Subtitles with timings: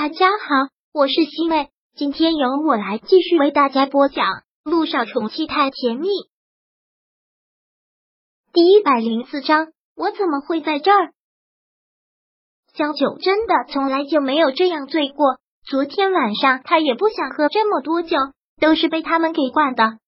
[0.00, 4.26] 大家好，我是西妹，今天由我来继续为大家播讲
[4.62, 6.06] 《路上宠妻太甜蜜》
[8.52, 9.72] 第一百零四章。
[9.96, 11.12] 我怎么会在这儿？
[12.74, 15.38] 小九真的从来就没有这样醉过。
[15.68, 18.16] 昨天晚上他也不想喝这么多酒，
[18.60, 19.98] 都是被他们给灌的。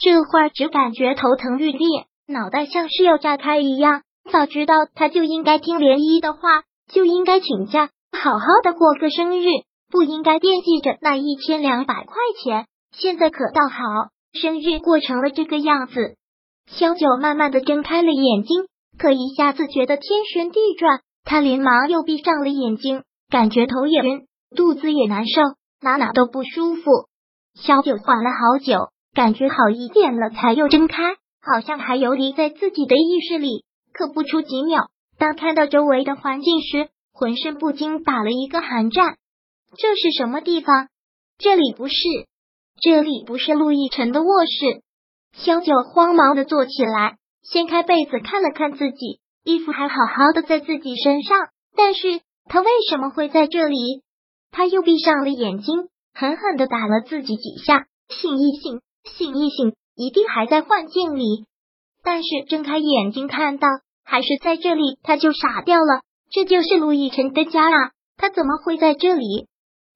[0.00, 4.02] 这会儿只感觉头疼欲裂，脑袋像是要炸开一样。
[4.32, 7.90] 早知道他就应该听涟漪的话，就应该请假。
[8.12, 9.44] 好好的过个生日，
[9.90, 12.66] 不应该惦记着那一千两百块钱。
[12.92, 16.16] 现在可倒好，生日过成了这个样子。
[16.66, 18.66] 萧九慢慢的睁开了眼睛，
[18.98, 25.40] 可一下子觉得天旋地转，他连忙又闭上了眼睛，感觉头也晕，肚子也难受，
[25.80, 26.90] 哪哪都不舒服。
[27.54, 33.64] 萧九缓了好久，感觉好一点了，才又睁开，好像还游离在自己的意识里。
[33.92, 39.16] 可不出几秒，当看到周围的环境时，浑身不禁打了一个寒战，
[39.76, 40.86] 这是什么地方？
[41.36, 41.94] 这里不是，
[42.80, 44.82] 这里不是陆亦辰的卧室。
[45.32, 51.36] 萧九慌忙的坐起来，掀开被子看了看自己，衣服还好好的在自己身上，
[51.74, 54.04] 但是他为什么会在这里？
[54.52, 61.46] 他又闭上了眼睛，狠狠的打了自己几下，醒一醒，醒一醒，一定还在幻境里。
[62.04, 63.66] 但是睁开眼睛看到
[64.04, 66.02] 还是在这里，他就傻掉了。
[66.30, 67.90] 这就是陆亦辰的家啊！
[68.16, 69.46] 他怎么会在这里？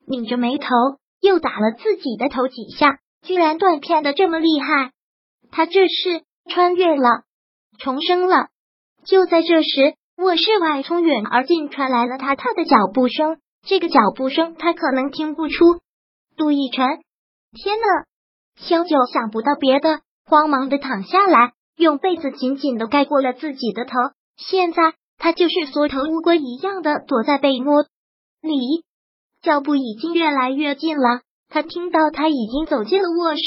[0.07, 0.67] 拧着眉头，
[1.21, 4.93] 又打了自己的头几下，居然断片的这么厉害！
[5.51, 7.25] 他这是穿越了，
[7.79, 8.49] 重生了。
[9.05, 13.39] 就在这时，卧室外从远而近传来了他他的脚步声。
[13.67, 15.81] 这个脚步声他可能听不出。
[16.37, 16.87] 陆亦辰，
[17.53, 17.87] 天呐！
[18.57, 23.93] 萧九想不到别的，慌忙的躺下来，用被子紧紧的盖过了自己的头。
[24.37, 24.95] 现在。
[25.23, 27.85] 他就是缩头乌龟一样的躲在被窝
[28.41, 28.83] 里，
[29.41, 31.21] 脚步已经越来越近了。
[31.49, 33.43] 他听到他已经走进了卧室，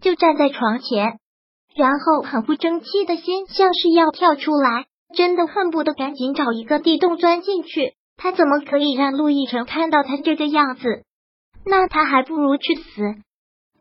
[0.00, 1.18] 就站在床前，
[1.76, 7.92] 然后很不争气的心像是要跳出来，真的恨不得赶紧找一个地洞钻进去。
[8.16, 11.04] 他怎么可以让陆亦辰看到他这个样子？
[11.66, 13.02] 那他还不如去死。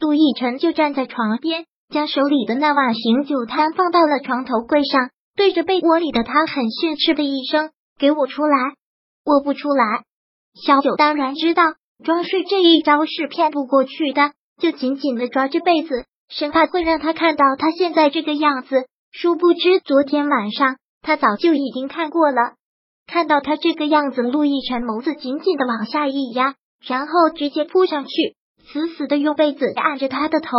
[0.02, 1.64] 陆亦辰就站在床边，
[1.94, 5.12] 将手里的那碗醒酒汤放到了床头柜上。
[5.38, 8.58] 对着被窝里的他很训斥的一声：“给我出来！”
[9.24, 10.04] 我不出来。
[10.56, 11.64] 小九当然知道
[12.04, 18.88] 装睡这一招是骗不过去的，就紧紧的抓着被子，生怕会让他看到他现在这个样子。
[19.12, 22.56] 殊不知昨天晚上他早就已经看过了。
[23.06, 28.36] 看到他这个样子，陆亦辰眸子紧紧的往下一压，然后直接扑上去，
[28.72, 30.50] 死死的用被子按着他的头。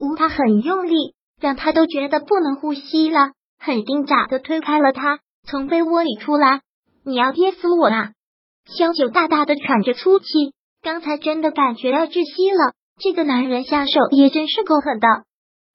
[0.00, 3.32] 呜，他很用力，让他都觉得不能呼吸了。
[3.58, 6.62] 很定假的推开了他，从被窝里出来。
[7.04, 8.12] 你要憋死我啊！
[8.66, 10.26] 萧九大大的喘着粗气，
[10.82, 12.74] 刚才真的感觉要窒息了。
[13.00, 15.06] 这个男人下手也真是够狠的。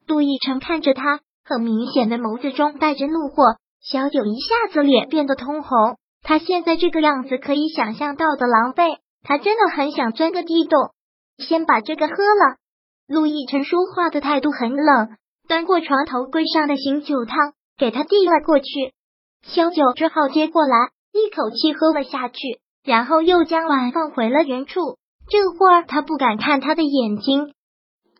[0.05, 3.55] 陆亦辰看着他，很明显的眸子中带着怒火。
[3.81, 8.97] 小九一下子脸变得通红，他现在这个样子可以想象到的狼狈。
[9.23, 10.91] 他真的很想钻个地洞，
[11.37, 12.57] 先把这个喝了。
[13.07, 15.17] 陆亦辰说话的态度很冷，
[15.47, 17.53] 端过床头柜上的醒酒汤。
[17.77, 18.93] 给他递了过去，
[19.43, 24.97] 萧九只好接过来，一口气喝了下去，然后又将碗放回了原处。
[25.29, 27.53] 这会儿他不敢看他的眼睛。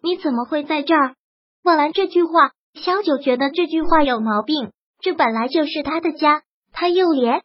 [0.01, 1.15] 你怎么会在这儿？
[1.63, 4.71] 问完这句话，萧九觉得这句话有毛病。
[4.99, 6.43] 这本来就是他的家。
[6.71, 7.43] 他又连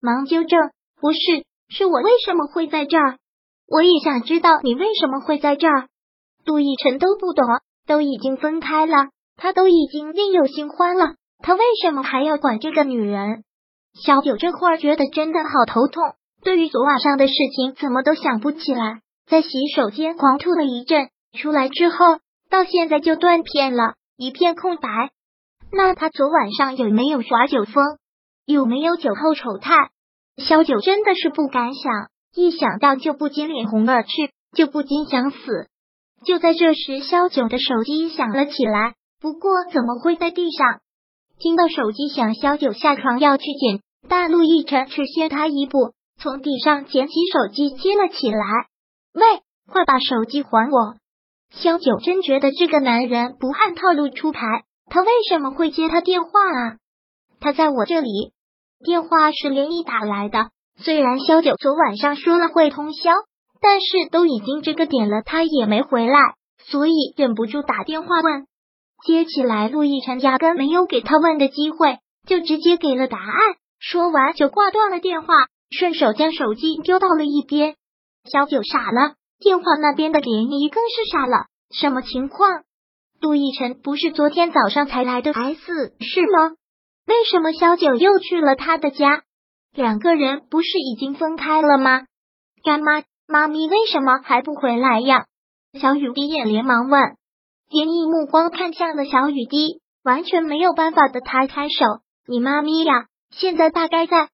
[0.00, 0.58] 忙纠正
[1.00, 1.18] ：“不是，
[1.68, 3.18] 是我为什么会在这儿？
[3.68, 5.88] 我也想知道你为什么会在这儿。”
[6.44, 7.46] 杜奕晨都不懂，
[7.86, 11.14] 都已经分开了，他都已经另有新欢了。
[11.44, 13.44] 他为什么还要管这个女人？
[13.92, 16.02] 小九这会儿觉得真的好头痛。
[16.42, 19.02] 对于昨晚上的事情，怎么都想不起来。
[19.26, 21.96] 在洗手间狂吐了一阵，出来之后
[22.48, 24.88] 到现在就断片了，一片空白。
[25.70, 27.98] 那他昨晚上有没有耍酒疯？
[28.46, 29.74] 有没有酒后丑态？
[30.38, 31.92] 小九真的是不敢想，
[32.34, 34.10] 一想到就不禁脸红耳赤，
[34.56, 35.36] 就不禁想死。
[36.24, 40.80] 就在这时，小九的手机响了起来，不过怎么会在地上？
[41.38, 48.38] 听到手机响，萧九下床要去捡，大陆一晨却先他一步，从地上捡起手机接了起来。
[49.12, 50.94] 喂，快把手机还我！
[51.50, 56.76] 萧九真觉得这个男人不按套路出牌，他为什么会接他电话啊？
[57.40, 58.32] 他在我这里，
[58.84, 60.50] 电话是连毅打来的。
[60.76, 63.12] 虽然肖九昨晚上说了会通宵，
[63.60, 66.18] 但是都已经这个点了，他也没回来，
[66.58, 68.46] 所以忍不住打电话问。
[69.04, 73.36] 接起来，陆亦辰压根没有给他问的机会，就直接给了答案。
[73.78, 75.34] 说完就挂断了电话，
[75.70, 77.76] 顺手将手机丢到了一边。
[78.24, 81.48] 小九傻了，电话那边的涟漪更是傻了。
[81.70, 82.62] 什么情况？
[83.20, 86.52] 陆亦辰不是昨天早上才来的 S 是吗？
[87.06, 89.22] 为什么小九又去了他的家？
[89.74, 92.04] 两个人不是已经分开了吗？
[92.62, 95.26] 干妈，妈咪为什么还不回来呀？
[95.78, 97.16] 小雨滴也连忙问。
[97.74, 101.84] 严毅目光看向了小雨滴，完全没有办法的抬开手
[102.24, 104.28] ：“你妈咪呀，现在大概在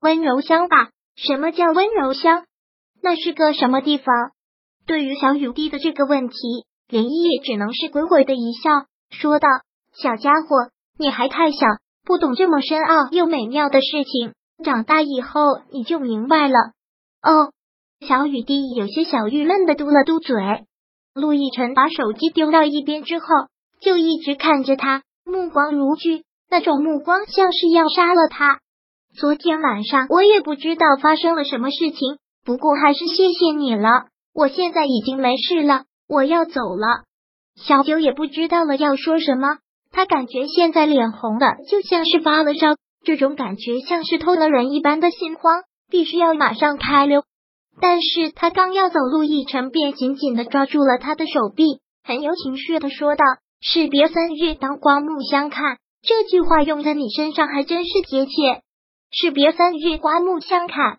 [0.00, 0.88] 温柔乡吧？
[1.14, 2.46] 什么叫温柔乡？
[3.02, 4.14] 那是个什么地方？”
[4.88, 6.36] 对于小雨滴的这个问题，
[6.88, 8.70] 连毅只能是鬼鬼的一笑，
[9.10, 9.46] 说道
[9.92, 11.58] ：“小家伙，你还太小，
[12.06, 14.32] 不懂这么深奥又美妙的事情。
[14.64, 15.42] 长大以后
[15.72, 16.54] 你就明白了。”
[17.20, 17.52] 哦，
[18.00, 20.34] 小雨滴有些小郁闷的嘟了嘟嘴。
[21.14, 23.26] 陆亦辰把手机丢到一边之后，
[23.80, 28.60] 就一直看着他，目光如炬，那种目光像是要杀了他。
[29.18, 34.06] 昨天晚上我也不知道发生了什么事情，不过还是谢谢你了。
[34.34, 37.04] 我现在已经没事了，我要走了。
[37.56, 39.58] 小九也不知道了要说什么，
[39.90, 47.24] 他感觉现在脸红的就像是发了烧，这种感觉像是偷了人一般的心慌，必须要马上开溜。
[47.80, 53.24] 但是他刚要走，陆亦辰便紧紧的抓住了他的手臂，很有情绪的说道
[53.60, 58.62] ：“士别三日，当刮目相看。”这句话用在你身上还真是贴切。
[59.10, 60.98] 士别三日，刮目相看。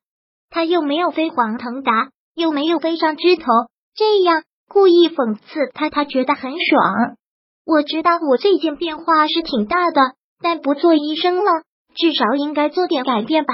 [0.50, 3.46] 他又没有飞黄腾达，又没有飞上枝头，
[3.96, 7.16] 这样故意讽刺他，他觉得很爽。
[7.66, 10.02] 我知道我最近变化是挺大的，
[10.42, 11.64] 但不做医生了，
[11.96, 13.54] 至少应该做点改变吧。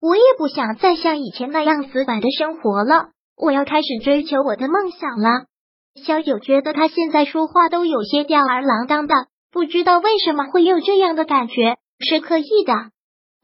[0.00, 5.46] 我也不想再像以前那样死板的生活了，我要开始追求我的梦想了。
[5.94, 9.14] 小九觉得他现在说话都有些吊儿郎当的，
[9.50, 12.72] 不知道为什么会有这样的感觉，是刻意的，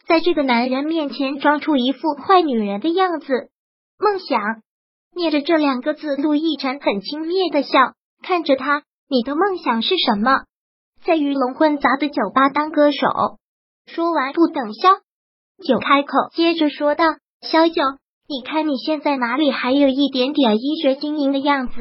[0.07, 3.27] 在这个男人面前装出一副坏女人的样子。
[3.99, 4.41] 梦想，
[5.15, 10.45] 念着这两个字，陆亦辰很轻蔑的笑，看着他，你的梦想是什么？
[11.05, 12.99] 在鱼龙混杂的酒吧当歌手。
[13.87, 14.89] 说完，不等消。
[15.65, 17.05] 九开口，接着说道
[17.41, 17.83] ：“小九，
[18.29, 21.75] 你看你现在哪里还有一点点医学精英的样子？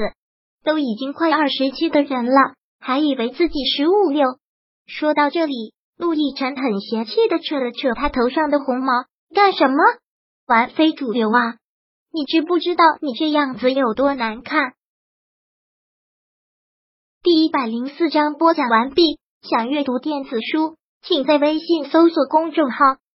[0.63, 4.39] 都已经快二十七的人了，还以为自己十五六。”
[4.87, 9.75] 说到这里，陆亦辰很嫌弃的扯了扯他头上的红毛，干什么？
[10.47, 11.57] 玩非主流啊？
[12.11, 14.73] 你知不知道你这样子有多难看？
[17.23, 19.19] 第一百零四章播讲完毕。
[19.41, 22.77] 想阅读电子书，请在微信搜索公众号。